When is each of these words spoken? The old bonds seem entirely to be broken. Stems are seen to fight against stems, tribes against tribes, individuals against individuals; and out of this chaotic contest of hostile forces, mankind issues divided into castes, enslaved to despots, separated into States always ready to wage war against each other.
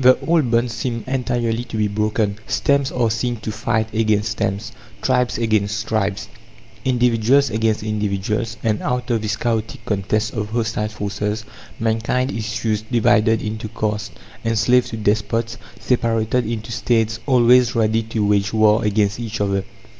The 0.00 0.16
old 0.24 0.48
bonds 0.52 0.74
seem 0.76 1.02
entirely 1.08 1.64
to 1.64 1.76
be 1.76 1.88
broken. 1.88 2.36
Stems 2.46 2.92
are 2.92 3.10
seen 3.10 3.34
to 3.38 3.50
fight 3.50 3.92
against 3.92 4.30
stems, 4.30 4.70
tribes 5.02 5.38
against 5.38 5.88
tribes, 5.88 6.28
individuals 6.84 7.50
against 7.50 7.82
individuals; 7.82 8.58
and 8.62 8.80
out 8.80 9.10
of 9.10 9.22
this 9.22 9.34
chaotic 9.34 9.84
contest 9.84 10.34
of 10.34 10.50
hostile 10.50 10.86
forces, 10.86 11.44
mankind 11.80 12.30
issues 12.30 12.82
divided 12.82 13.42
into 13.42 13.66
castes, 13.70 14.14
enslaved 14.44 14.86
to 14.90 14.96
despots, 14.96 15.58
separated 15.80 16.46
into 16.46 16.70
States 16.70 17.18
always 17.26 17.74
ready 17.74 18.04
to 18.04 18.24
wage 18.24 18.52
war 18.52 18.84
against 18.84 19.18
each 19.18 19.40
other. 19.40 19.64